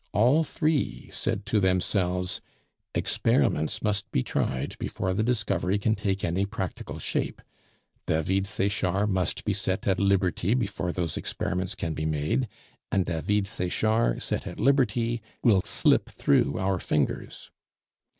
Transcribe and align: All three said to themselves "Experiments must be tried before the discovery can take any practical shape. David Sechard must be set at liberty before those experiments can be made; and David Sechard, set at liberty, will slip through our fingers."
All 0.13 0.43
three 0.43 1.09
said 1.11 1.45
to 1.45 1.59
themselves 1.59 2.41
"Experiments 2.95 3.83
must 3.83 4.11
be 4.11 4.23
tried 4.23 4.75
before 4.79 5.13
the 5.13 5.21
discovery 5.21 5.77
can 5.77 5.93
take 5.93 6.23
any 6.25 6.43
practical 6.47 6.97
shape. 6.97 7.39
David 8.07 8.47
Sechard 8.47 9.11
must 9.11 9.45
be 9.45 9.53
set 9.53 9.87
at 9.87 9.99
liberty 9.99 10.55
before 10.55 10.91
those 10.91 11.17
experiments 11.17 11.75
can 11.75 11.93
be 11.93 12.07
made; 12.07 12.47
and 12.91 13.05
David 13.05 13.45
Sechard, 13.45 14.23
set 14.23 14.47
at 14.47 14.59
liberty, 14.59 15.21
will 15.43 15.61
slip 15.61 16.09
through 16.09 16.57
our 16.57 16.79
fingers." 16.79 17.51